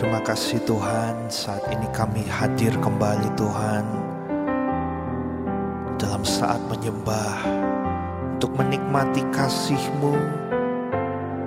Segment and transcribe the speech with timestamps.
[0.00, 1.28] Terima kasih Tuhan.
[1.28, 3.84] Saat ini kami hadir kembali Tuhan
[6.00, 7.44] Dalam saat menyembah
[8.32, 10.16] Untuk menikmati kasih-Mu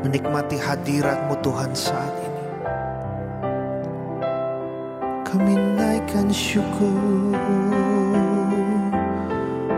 [0.06, 2.46] Menikmati hadirat-Mu Tuhan saat ini.
[5.26, 7.34] Kami naikkan syukur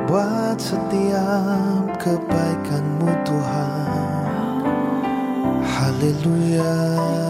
[0.04, 4.60] Buat setiap kebaikan-Mu Tuhan.
[5.64, 7.25] Haleluya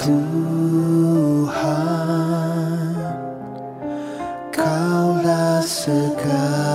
[0.00, 1.60] Tuhan
[4.48, 6.69] Kaulah segalanya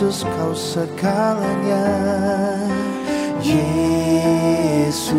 [0.00, 1.84] Yesus kau segalanya.
[3.44, 5.12] Yesus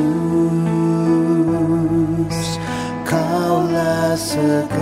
[3.05, 4.81] Kaulah segalanya.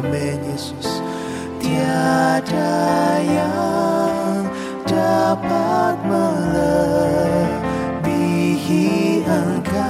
[0.00, 1.04] Amin Yesus.
[1.60, 4.48] Tiada yang
[4.88, 6.80] dapat melebihi
[9.28, 9.84] Engkau.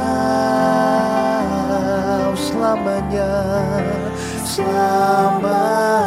[2.35, 3.31] Selamanya
[4.43, 6.06] Selamanya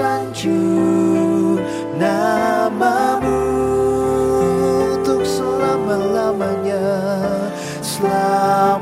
[0.00, 1.60] Ku sanjung
[2.00, 3.36] namamu
[4.96, 6.88] Untuk selama-lamanya.
[7.84, 8.79] Selamanya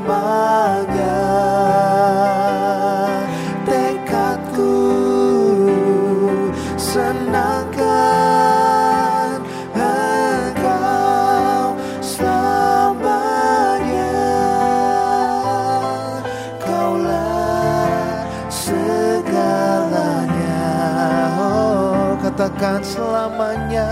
[22.69, 23.89] katakan selamanya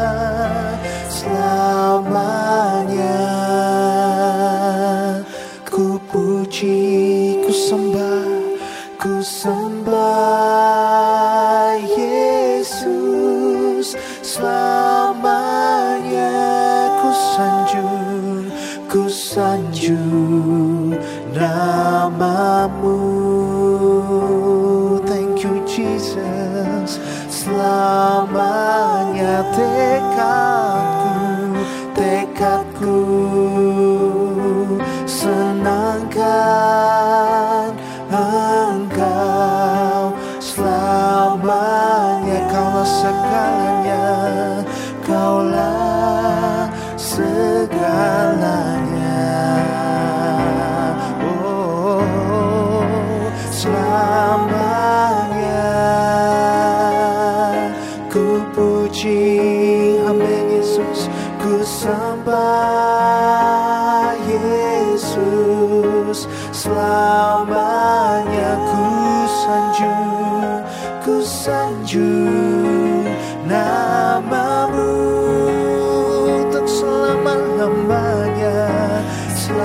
[1.10, 3.18] Selamanya.
[5.66, 8.54] Ku puji, ku sembah,
[9.02, 9.98] ku sembah
[11.90, 13.98] Yesus.
[14.22, 16.38] Selamanya
[17.02, 18.54] ku sanjung,
[18.86, 20.94] ku sanjung
[21.34, 23.02] namamu.
[25.10, 27.02] Thank you Jesus
[29.38, 30.67] Selamanya tekadku,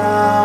[0.03, 0.42] Selamanya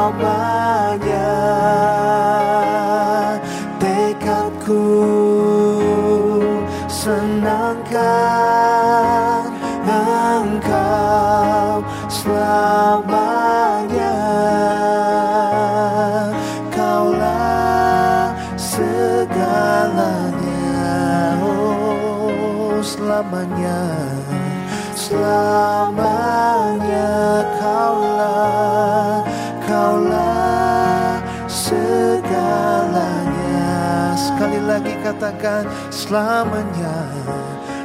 [35.28, 37.04] katakan selamanya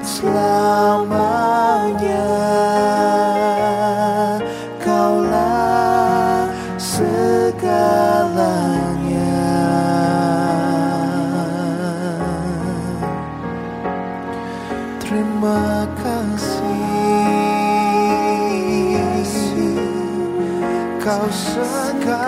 [0.06, 1.18] selamanya.
[4.78, 6.46] Kaulah
[6.78, 7.50] segalanya.
[15.02, 16.62] Terima kasih
[21.02, 22.22] kau segalanya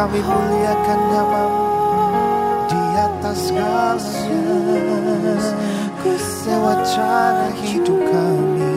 [0.00, 1.68] Kami muliakan namamu
[2.72, 4.00] di atas segalanya
[6.50, 8.74] Lewat cara hidup kami.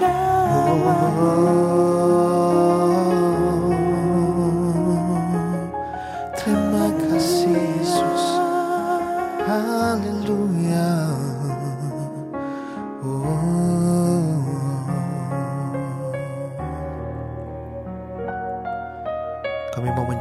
[0.00, 1.73] Oh,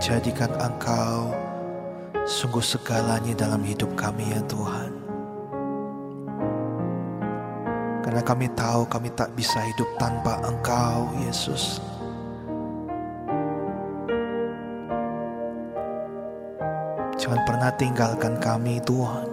[0.03, 1.31] Menjadikan Engkau
[2.27, 4.91] sungguh segalanya dalam hidup kami ya Tuhan.
[8.03, 11.79] Karena kami tahu kami tak bisa hidup tanpa Engkau, Yesus.
[17.15, 19.31] Jangan pernah tinggalkan kami, Tuhan.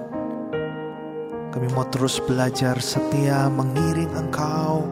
[1.51, 4.87] Kami mau terus belajar setia mengiring Engkau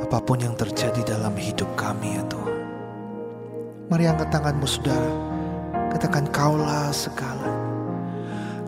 [0.00, 2.47] apa pun yang terjadi dalam hidup kami ya Tuhan.
[3.88, 5.08] Mari angkat tanganmu saudara.
[5.88, 7.48] Katakan kaulah segala.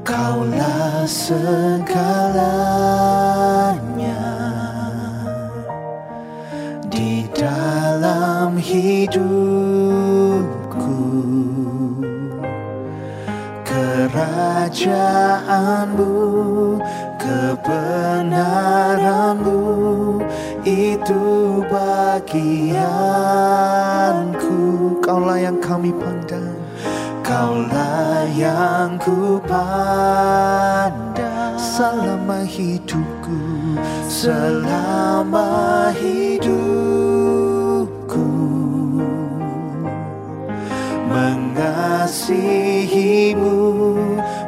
[0.01, 2.25] Kaulah segalanya
[6.89, 9.29] di dalam hidupku.
[13.69, 16.17] Kerajaanmu,
[17.21, 19.61] kebenaranmu
[20.65, 22.81] itu bagianku.
[25.01, 26.55] Kaulah yang kami pandang,
[27.25, 31.57] kaulah yang ku pandang.
[31.61, 33.41] Selama hidupku,
[34.09, 36.61] selama hidupku.
[41.11, 43.59] Mengasihimu,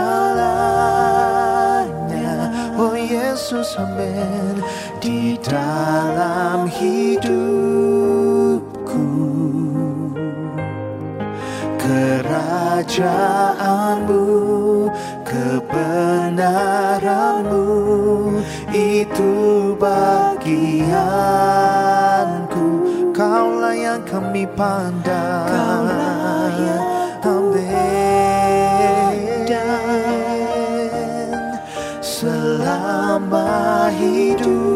[2.76, 4.64] Oh Yesus, amin.
[5.00, 8.21] Di dalam hidup
[11.82, 14.22] kerajaanmu
[15.26, 17.66] kebenaranmu
[18.70, 19.34] itu
[19.82, 21.02] bagianku.
[23.12, 26.82] Kaulah yang kami pandang Kaulah yang
[32.22, 34.71] selama hidupku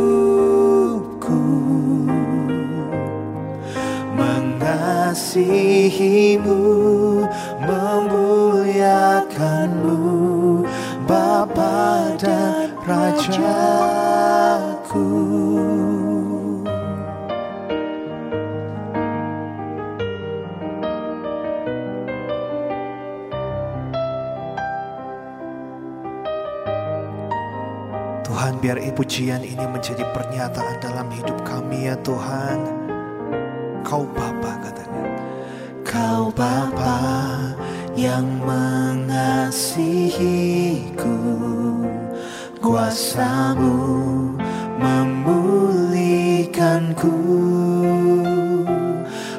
[5.35, 7.27] mengasihimu
[7.67, 9.99] memuliakanmu
[11.03, 13.43] Bapa dan Rajaku.
[28.25, 32.57] Tuhan biar pujian ini menjadi pernyataan dalam hidup kami ya Tuhan.
[33.85, 34.74] Kau Bapa katakan
[35.95, 36.99] Kau Bapa
[37.95, 40.19] yang mengasihiku.
[42.59, 43.79] Kuasamu
[44.75, 47.15] memulihkanku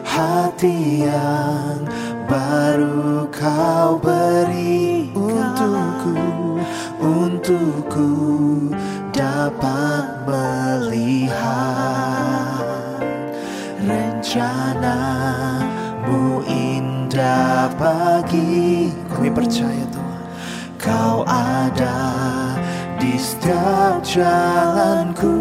[0.01, 1.85] Hati yang
[2.25, 4.26] baru kau beri
[19.37, 20.25] percaya Tuhan.
[20.81, 22.01] Kau ada
[22.97, 25.37] di setiap jalanku.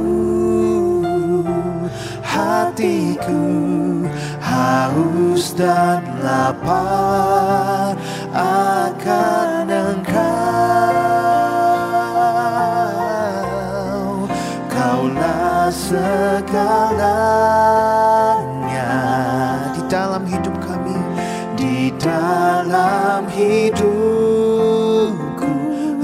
[2.20, 3.40] Hatiku
[4.44, 7.96] haus dan lapar
[8.36, 10.20] akan engkau.
[14.68, 17.24] Kaulah segalanya.
[19.72, 20.45] Di dalam hidup
[22.06, 23.82] dalam hidupku.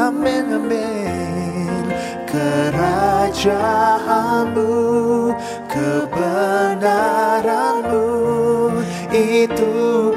[0.01, 1.85] Amin amin.
[2.25, 3.45] Kerajaanmu
[5.69, 8.09] kebenaranmu
[9.13, 10.10] itu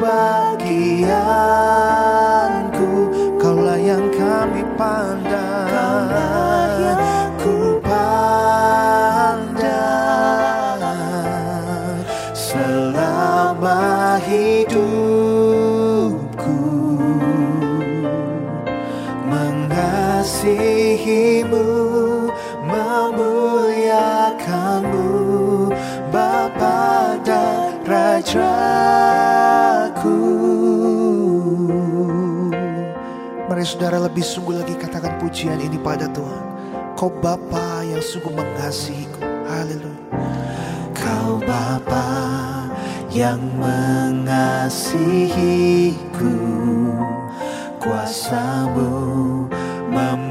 [33.65, 36.45] Saudara lebih sungguh lagi katakan pujian ini pada Tuhan.
[37.01, 39.25] Kau Bapa yang sungguh mengasihiku.
[39.49, 40.05] Haleluya.
[40.93, 42.05] Kau Bapa
[43.09, 45.09] yang mengasihiku.
[47.81, 49.49] Kuasamu
[49.89, 50.24] memulihkanku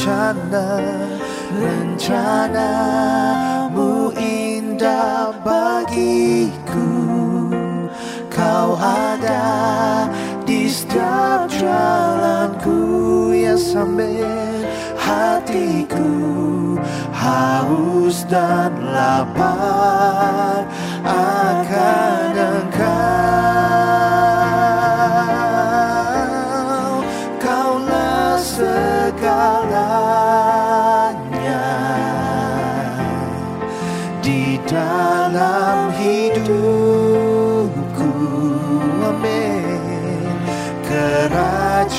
[0.00, 0.80] rencana
[1.60, 2.16] Rencanamu
[4.16, 6.88] indah bagiku.
[8.32, 10.08] Kau ada
[10.48, 12.80] di setiap jalanku
[13.36, 14.24] Ya sambil
[14.96, 16.80] hatiku
[17.12, 20.64] haus dan lapar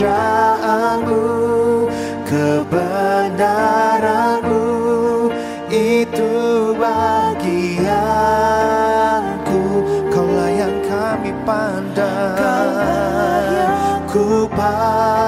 [0.02, 1.22] kerajaanmu
[2.26, 4.66] kebenaranmu
[5.70, 6.34] itu
[6.74, 7.46] bagianku.
[10.10, 12.10] Kaulah yang kami pandang
[14.10, 15.21] ku pandang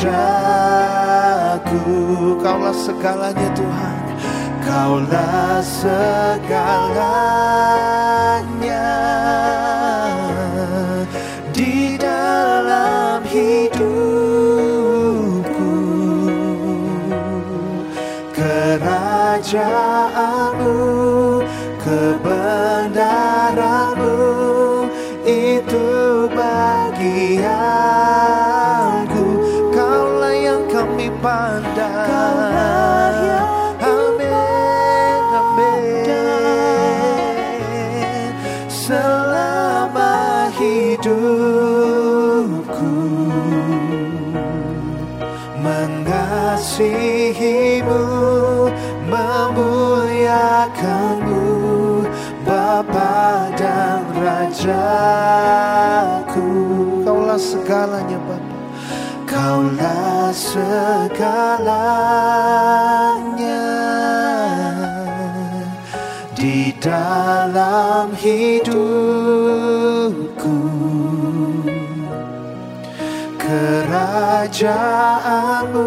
[0.00, 1.76] Rajaku
[2.40, 4.00] Kaulah segalanya Tuhan.
[4.64, 6.56] Kaulah segalanya.
[11.52, 13.84] Di dalam hidupku
[18.32, 19.89] Kerajaanmu
[54.50, 56.42] Rajaku
[57.06, 58.58] Kaulah segalanya Bapa.
[59.22, 61.54] Kaulah segalanya.
[66.34, 68.90] Di dalam hidupku.
[73.38, 75.86] Kerajaanmu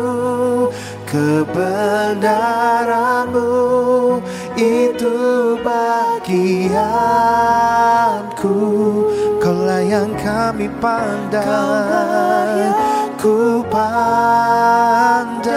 [1.04, 3.52] kebenaranmu
[4.56, 5.20] itu
[5.60, 6.72] kaulah
[9.94, 12.74] yang kami pandang
[13.22, 15.54] ku pandang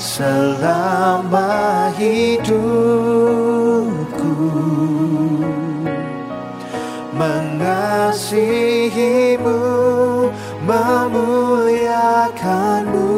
[0.00, 2.64] selama hidupku.
[7.12, 9.60] Mengasihimu
[10.64, 13.12] memuliakanmu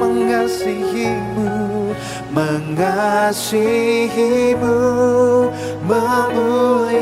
[0.00, 1.92] mengasihimu
[2.32, 3.52] mengasihimu
[5.84, 6.96] memuliakanmu.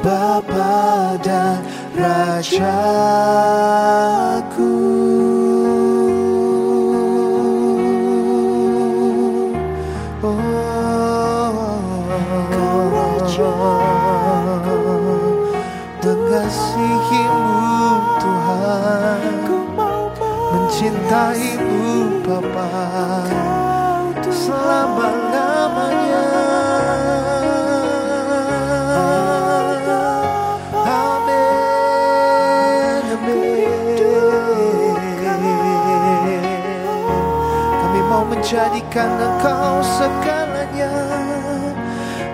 [0.00, 1.60] Bapa dan
[1.98, 2.80] Rajaku
[20.80, 22.72] Mencintaimu Bapa
[24.32, 26.24] Selama-lamanya
[30.88, 32.00] Amin
[33.12, 33.68] Amin.
[37.76, 40.96] Kami mau menjadikan Engkau segalanya.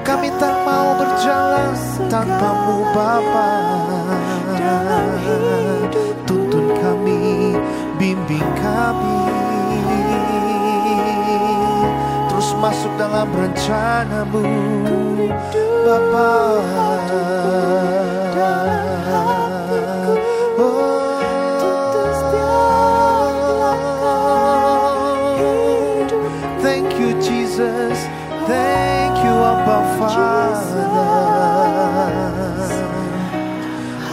[0.07, 1.75] Kami tak mau berjalan
[2.07, 3.66] tanpamu Bapa
[8.07, 9.19] bimbing kami.
[12.31, 14.47] Terus masuk dalam rencanamu.
[15.83, 16.31] Bapa.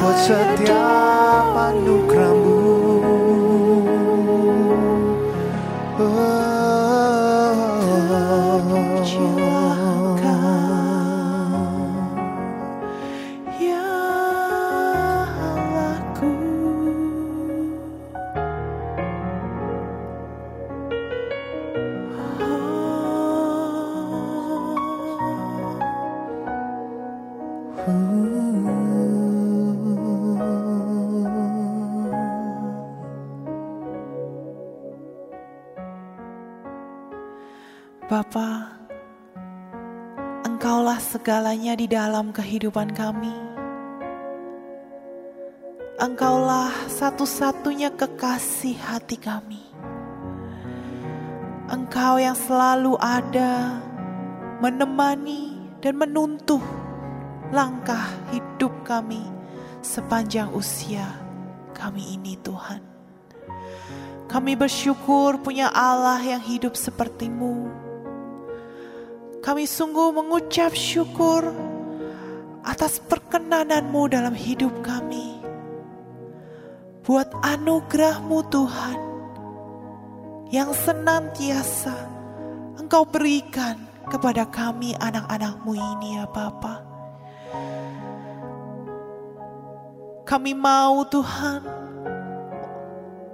[0.04, 2.43] Oh, setiap anugerahmu
[38.14, 38.70] Bapa,
[40.46, 43.34] Engkaulah segalanya di dalam kehidupan kami.
[45.98, 49.66] Engkaulah satu-satunya kekasih hati kami.
[51.74, 53.82] Engkau yang selalu ada,
[54.62, 56.62] menemani dan menuntuh
[57.50, 59.26] langkah hidup kami
[59.82, 61.18] sepanjang usia
[61.74, 62.86] kami ini Tuhan.
[64.30, 67.83] Kami bersyukur punya Allah yang hidup sepertimu.
[69.44, 71.44] Kami sungguh mengucap syukur
[72.64, 75.44] atas perkenananmu dalam hidup kami.
[77.04, 78.98] Buat anugerahmu Tuhan
[80.48, 81.92] yang senantiasa
[82.80, 83.76] Engkau berikan
[84.08, 86.80] kepada kami anak-anakmu ini ya Bapa.
[90.24, 91.68] Kami mau Tuhan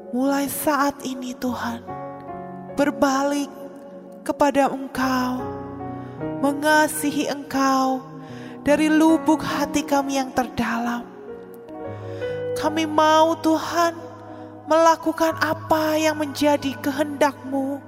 [0.09, 1.85] mulai saat ini Tuhan
[2.73, 3.53] berbalik
[4.25, 5.58] kepada Engkau,
[6.39, 7.99] mengasihi Engkau
[8.63, 11.03] dari lubuk hati kami yang terdalam.
[12.55, 13.95] Kami mau Tuhan
[14.67, 17.79] melakukan apa yang menjadi kehendak-Mu,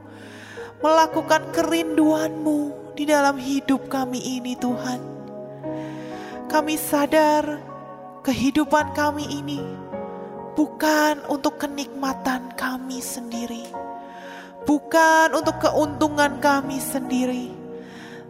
[0.79, 4.99] melakukan kerinduan-Mu di dalam hidup kami ini Tuhan.
[6.51, 7.59] Kami sadar
[8.27, 9.63] kehidupan kami ini
[10.55, 13.63] bukan untuk kenikmatan kami sendiri,
[14.67, 17.60] bukan untuk keuntungan kami sendiri,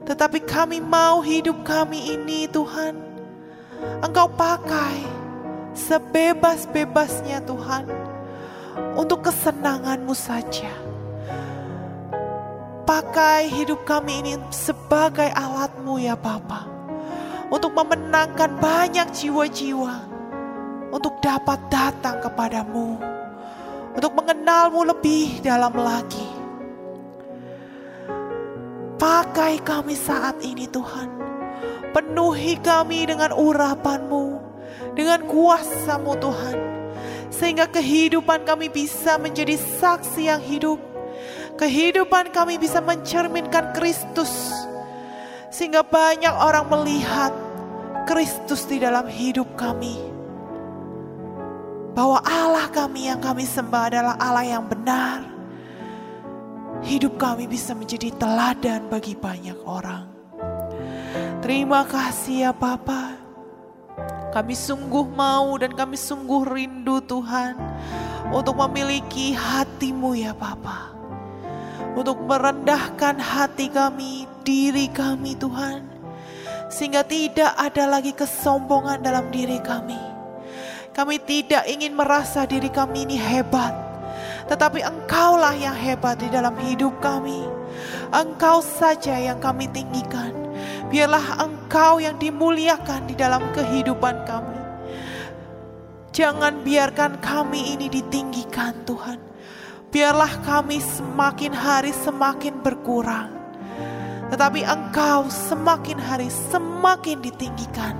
[0.06, 2.98] tetapi kami mau hidup kami ini, Tuhan,
[4.06, 5.02] Engkau pakai
[5.74, 7.86] sebebas-bebasnya, Tuhan,
[8.98, 10.72] untuk kesenanganmu saja.
[12.86, 16.68] Pakai hidup kami ini sebagai alatmu ya Bapa
[17.48, 20.12] Untuk memenangkan banyak jiwa-jiwa
[20.92, 23.00] untuk dapat datang kepadamu,
[23.96, 26.31] untuk mengenalmu lebih dalam lagi.
[29.02, 31.10] Pakai kami saat ini Tuhan,
[31.90, 34.26] penuhi kami dengan urapanmu,
[34.94, 36.58] dengan kuasamu Tuhan,
[37.34, 40.78] sehingga kehidupan kami bisa menjadi saksi yang hidup,
[41.58, 44.54] kehidupan kami bisa mencerminkan Kristus,
[45.50, 47.34] sehingga banyak orang melihat
[48.06, 49.98] Kristus di dalam hidup kami.
[51.98, 55.41] Bahwa Allah kami yang kami sembah adalah Allah yang benar.
[56.82, 60.10] Hidup kami bisa menjadi teladan bagi banyak orang.
[61.42, 63.18] Terima kasih ya Papa.
[64.32, 67.58] Kami sungguh mau dan kami sungguh rindu Tuhan
[68.32, 70.94] untuk memiliki hatimu ya Papa.
[71.92, 75.84] Untuk merendahkan hati kami, diri kami Tuhan.
[76.72, 80.12] Sehingga tidak ada lagi kesombongan dalam diri kami
[80.92, 83.72] kami tidak ingin merasa diri kami ini hebat,
[84.52, 87.48] tetapi Engkaulah yang hebat di dalam hidup kami.
[88.12, 90.36] Engkau saja yang kami tinggikan.
[90.92, 94.60] Biarlah Engkau yang dimuliakan di dalam kehidupan kami.
[96.12, 99.16] Jangan biarkan kami ini ditinggikan, Tuhan.
[99.88, 103.42] Biarlah kami semakin hari semakin berkurang
[104.32, 108.00] tetapi engkau semakin hari semakin ditinggikan.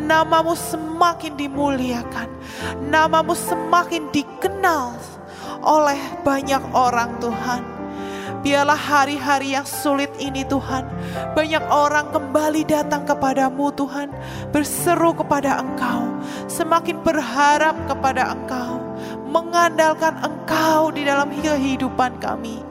[0.00, 2.32] Namamu semakin dimuliakan.
[2.88, 4.96] Namamu semakin dikenal
[5.62, 7.62] oleh banyak orang Tuhan.
[8.38, 10.86] Biarlah hari-hari yang sulit ini Tuhan.
[11.34, 14.14] Banyak orang kembali datang kepadamu Tuhan.
[14.54, 16.06] Berseru kepada Engkau.
[16.46, 18.78] Semakin berharap kepada Engkau.
[19.26, 22.62] Mengandalkan Engkau di dalam kehidupan kami.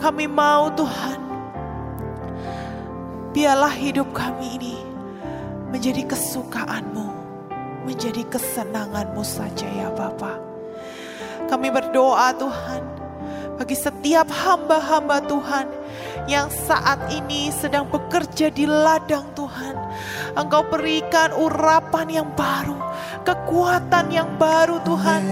[0.00, 1.28] Kami mau Tuhan
[3.38, 4.76] Biarlah hidup kami ini
[5.68, 7.06] menjadi kesukaanmu,
[7.84, 10.47] menjadi kesenanganmu saja ya Bapa.
[11.48, 12.82] Kami berdoa Tuhan,
[13.56, 15.77] bagi setiap hamba-hamba Tuhan
[16.28, 19.74] yang saat ini sedang bekerja di ladang Tuhan.
[20.36, 22.76] Engkau berikan urapan yang baru,
[23.24, 25.22] kekuatan yang baru Tuhan.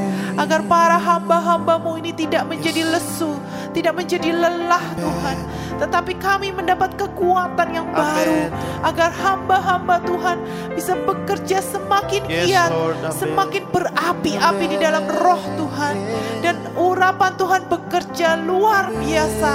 [0.40, 3.36] Agar para hamba-hambamu ini tidak menjadi lesu,
[3.76, 5.38] tidak menjadi lelah Tuhan
[5.76, 8.48] tetapi kami mendapat kekuatan yang baru
[8.84, 10.36] agar hamba-hamba Tuhan
[10.72, 12.70] bisa bekerja semakin giat,
[13.12, 15.94] semakin berapi-api di dalam roh Tuhan
[16.40, 19.52] dan urapan Tuhan bekerja luar biasa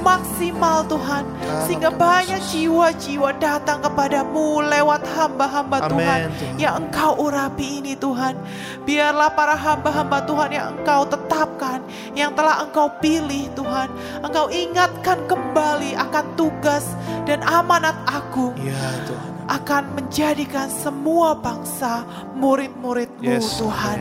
[0.00, 1.24] maksimal Tuhan.
[1.66, 6.20] Sehingga banyak jiwa-jiwa datang kepadamu lewat hamba-hamba Tuhan
[6.56, 8.38] yang engkau urapi ini Tuhan.
[8.86, 11.84] Biarlah para hamba-hamba Tuhan yang engkau tetapkan
[12.16, 13.88] yang telah engkau pilih Tuhan.
[14.24, 16.96] Engkau ingatkan kembali akan tugas
[17.28, 19.30] dan amanat agung ya, Tuhan.
[19.48, 22.04] akan menjadikan semua bangsa
[22.36, 24.00] murid-muridmu yes, Tuhan.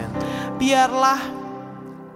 [0.57, 1.36] biarlah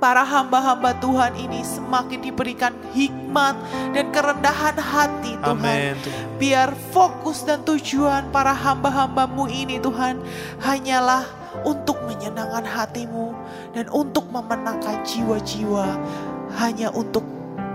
[0.01, 3.53] para hamba-hamba Tuhan ini semakin diberikan hikmat
[3.93, 5.61] dan kerendahan hati Tuhan.
[5.61, 5.93] Amen,
[6.41, 10.17] Biar fokus dan tujuan para hamba-hambamu ini Tuhan
[10.57, 11.21] hanyalah
[11.61, 13.29] untuk menyenangkan hatimu
[13.77, 15.85] dan untuk memenangkan jiwa-jiwa
[16.57, 17.21] hanya untuk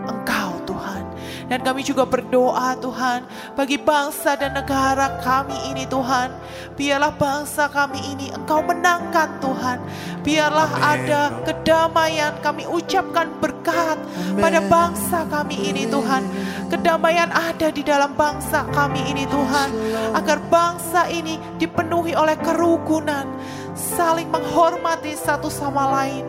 [0.07, 1.03] Engkau Tuhan.
[1.47, 6.31] Dan kami juga berdoa Tuhan bagi bangsa dan negara kami ini Tuhan.
[6.75, 9.79] Biarlah bangsa kami ini Engkau menangkan Tuhan.
[10.23, 11.07] Biarlah Amen.
[11.07, 11.23] ada
[11.67, 14.39] kedamaian kami ucapkan berkat Amen.
[14.39, 16.23] pada bangsa kami ini Tuhan.
[16.71, 19.75] Kedamaian ada di dalam bangsa kami ini Tuhan.
[20.15, 23.27] Agar bangsa ini dipenuhi oleh kerukunan
[23.75, 26.23] saling menghormati satu sama lain.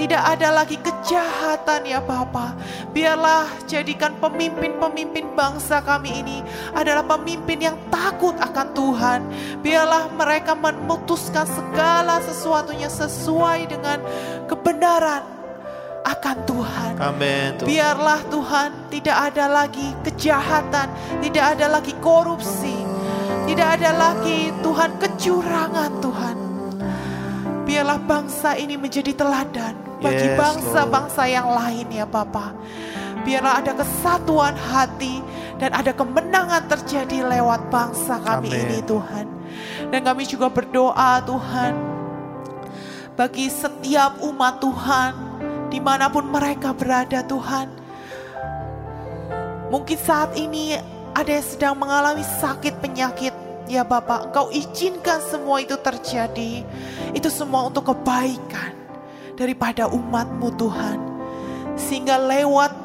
[0.00, 2.56] Tidak ada lagi kejahatan ya Bapa.
[2.88, 6.40] Biarlah jadikan pemimpin-pemimpin bangsa kami ini
[6.72, 9.20] adalah pemimpin yang takut akan Tuhan.
[9.60, 14.00] Biarlah mereka memutuskan segala sesuatunya sesuai dengan
[14.48, 15.20] kebenaran
[16.08, 16.92] akan Tuhan.
[16.96, 17.60] Amin.
[17.60, 20.88] Biarlah Tuhan tidak ada lagi kejahatan,
[21.20, 22.88] tidak ada lagi korupsi,
[23.44, 26.36] tidak ada lagi Tuhan kecurangan Tuhan.
[27.68, 32.56] Biarlah bangsa ini menjadi teladan bagi bangsa-bangsa yang lain ya Bapak.
[33.20, 35.20] Biarlah ada kesatuan hati
[35.60, 38.60] dan ada kemenangan terjadi lewat bangsa kami Amen.
[38.64, 39.26] ini Tuhan.
[39.92, 41.72] Dan kami juga berdoa Tuhan
[43.12, 45.12] bagi setiap umat Tuhan,
[45.68, 47.68] di mana pun mereka berada Tuhan.
[49.68, 50.80] Mungkin saat ini
[51.12, 53.36] ada yang sedang mengalami sakit penyakit,
[53.68, 56.64] Ya Bapak, Engkau izinkan semua itu terjadi.
[57.12, 58.79] Itu semua untuk kebaikan
[59.40, 60.98] daripada umatmu Tuhan.
[61.80, 62.76] Sehingga lewat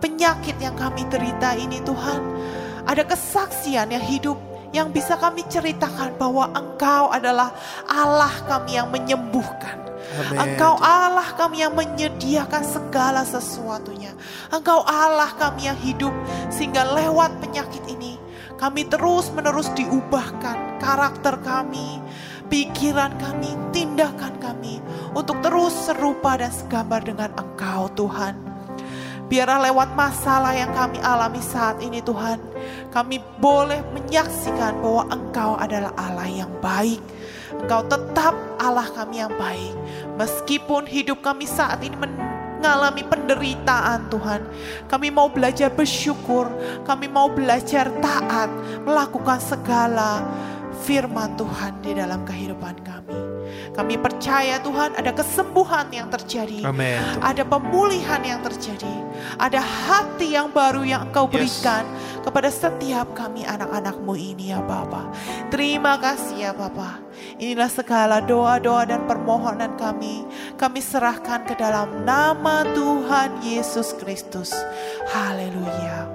[0.00, 2.20] penyakit yang kami derita ini Tuhan,
[2.88, 4.40] ada kesaksian yang hidup
[4.72, 7.52] yang bisa kami ceritakan bahwa Engkau adalah
[7.84, 9.84] Allah kami yang menyembuhkan.
[10.08, 10.40] Amen.
[10.40, 14.16] Engkau Allah kami yang menyediakan segala sesuatunya.
[14.48, 16.12] Engkau Allah kami yang hidup
[16.48, 18.16] sehingga lewat penyakit ini
[18.58, 22.02] kami terus-menerus diubahkan karakter kami,
[22.48, 24.80] pikiran kami, tindakan kami
[25.12, 28.36] untuk terus serupa dan segambar dengan Engkau Tuhan.
[29.28, 32.40] Biarlah lewat masalah yang kami alami saat ini Tuhan,
[32.88, 37.04] kami boleh menyaksikan bahwa Engkau adalah Allah yang baik.
[37.52, 39.76] Engkau tetap Allah kami yang baik.
[40.16, 44.48] Meskipun hidup kami saat ini mengalami penderitaan Tuhan.
[44.88, 46.48] Kami mau belajar bersyukur,
[46.88, 48.48] kami mau belajar taat,
[48.88, 50.24] melakukan segala
[50.84, 53.18] firman Tuhan di dalam kehidupan kami.
[53.72, 56.66] Kami percaya Tuhan ada kesembuhan yang terjadi.
[56.66, 56.98] Amen.
[57.22, 58.90] Ada pemulihan yang terjadi.
[59.38, 62.26] Ada hati yang baru yang Engkau berikan yes.
[62.26, 65.14] kepada setiap kami anak-anakmu ini ya Bapa.
[65.54, 66.98] Terima kasih ya Bapa.
[67.38, 70.26] Inilah segala doa-doa dan permohonan kami.
[70.58, 74.50] Kami serahkan ke dalam nama Tuhan Yesus Kristus.
[75.14, 76.10] Haleluya.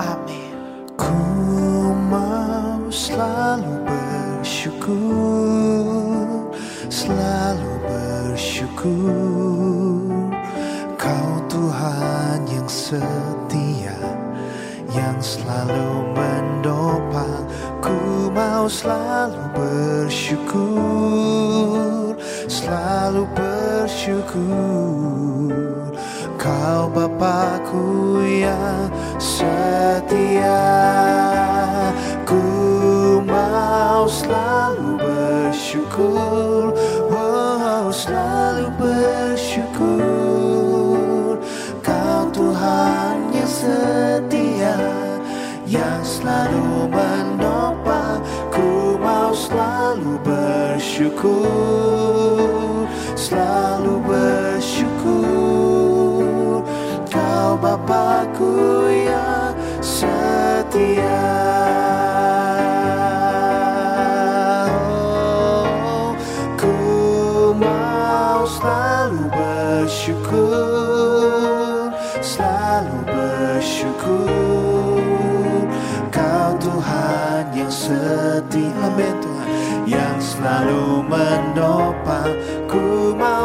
[0.00, 0.61] Amin.
[2.92, 4.92] Selalu bersyukur
[6.92, 8.92] selalu bersyukur.
[11.00, 13.96] Kau Tuhan yang setia
[14.92, 17.48] Yang selalu mendopang
[17.80, 20.92] Ku mau selalu bersyukur
[22.46, 24.36] Selalu bersyukur.
[26.36, 30.60] Kau Bapakku yang setia.
[32.28, 32.61] Ku
[34.02, 36.74] mau selalu bersyukur.
[37.92, 40.08] Selalu bersyukur.
[41.84, 44.74] Kau Tuhan yang setia
[45.70, 48.26] Yang selalu menopang.
[48.50, 51.38] Ku mau selalu bersyukur
[53.14, 55.22] Selalu bersyukur.
[57.06, 58.81] Kau Bapakku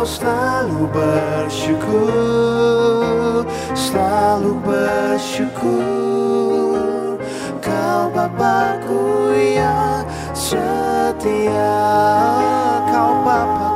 [0.07, 2.47] selalu bersyukur
[3.75, 5.99] Selalu bersyukur.
[7.59, 11.83] Kau Bapakku yang setia.
[12.87, 13.67] Kau Bapakku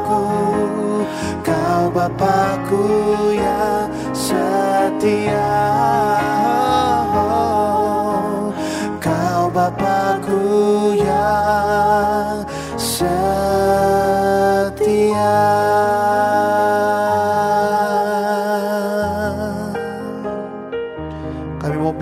[1.91, 2.87] Bapakku
[3.35, 5.51] yang setia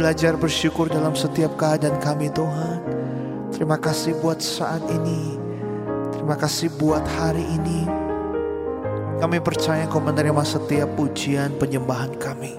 [0.09, 2.81] belajar bersyukur dalam setiap keadaan kami Tuhan
[3.53, 5.37] Terima kasih buat saat ini
[6.09, 7.85] Terima kasih buat hari ini
[9.21, 12.55] kami percaya Engkau menerima setiap pujian penyembahan kami.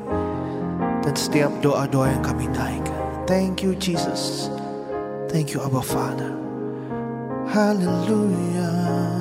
[1.00, 3.00] Dan setiap doa-doa yang kami naikkan.
[3.24, 4.52] Thank you Jesus.
[5.32, 6.36] Thank you Abba Father.
[7.48, 9.19] Hallelujah.